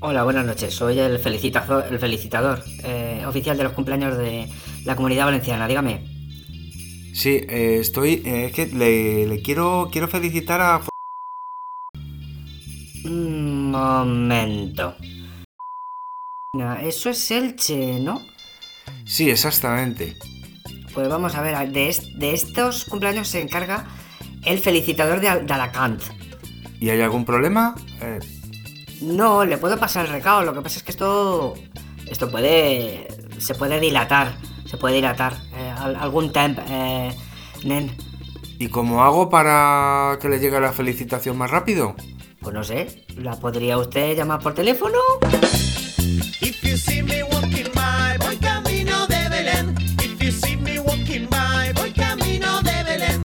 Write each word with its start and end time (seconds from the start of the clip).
Hola, 0.00 0.24
buenas 0.24 0.46
noches. 0.46 0.74
Soy 0.74 0.98
el 0.98 1.18
felicitador, 1.18 1.84
el 1.90 1.98
felicitador 1.98 2.64
eh, 2.84 3.22
oficial 3.26 3.56
de 3.56 3.64
los 3.64 3.72
cumpleaños 3.72 4.16
de 4.16 4.48
la 4.84 4.96
comunidad 4.96 5.26
valenciana. 5.26 5.68
Dígame. 5.68 6.04
Sí, 7.14 7.40
eh, 7.48 7.78
estoy. 7.80 8.22
eh, 8.24 8.46
es 8.46 8.52
que 8.52 8.66
le, 8.68 9.26
le 9.26 9.42
quiero, 9.42 9.88
quiero 9.92 10.08
felicitar 10.08 10.60
a. 10.60 10.80
Un 13.04 13.70
momento. 13.70 14.94
Eso 16.82 17.10
es 17.10 17.30
Elche, 17.30 18.00
¿no? 18.00 18.22
Sí, 19.04 19.30
exactamente. 19.30 20.16
Pues 20.94 21.08
vamos 21.08 21.34
a 21.34 21.42
ver, 21.42 21.70
de, 21.70 21.88
est- 21.88 22.06
de 22.16 22.32
estos 22.32 22.84
cumpleaños 22.84 23.28
se 23.28 23.40
encarga 23.40 23.86
el 24.44 24.58
felicitador 24.58 25.20
de, 25.20 25.28
Al- 25.28 25.46
de 25.46 25.52
Alacant. 25.52 26.02
¿Y 26.80 26.88
hay 26.90 27.00
algún 27.00 27.24
problema? 27.24 27.74
Eh, 28.00 28.18
No, 29.00 29.44
le 29.44 29.56
puedo 29.58 29.78
pasar 29.78 30.06
el 30.06 30.12
recado, 30.12 30.42
lo 30.42 30.52
que 30.54 30.60
pasa 30.62 30.78
es 30.78 30.82
que 30.82 30.90
esto. 30.90 31.54
Esto 32.06 32.30
puede. 32.30 33.06
Se 33.38 33.54
puede 33.54 33.80
dilatar. 33.80 34.36
Se 34.66 34.76
puede 34.76 34.96
dilatar. 34.96 35.34
Eh, 35.56 35.72
al- 35.78 35.96
algún 35.96 36.32
temp, 36.32 36.58
eh, 36.68 37.14
nen. 37.64 37.96
¿Y 38.58 38.68
cómo 38.68 39.02
hago 39.02 39.30
para 39.30 40.18
que 40.20 40.28
le 40.28 40.38
llegue 40.38 40.60
la 40.60 40.72
felicitación 40.72 41.36
más 41.38 41.50
rápido? 41.50 41.94
Pues 42.40 42.54
no 42.54 42.62
sé, 42.64 43.04
¿la 43.16 43.36
podría 43.36 43.78
usted 43.78 44.16
llamar 44.16 44.40
por 44.40 44.54
teléfono? 44.54 44.98
If 46.40 46.62
you 46.62 46.76
see 46.76 47.02
me 47.02 47.22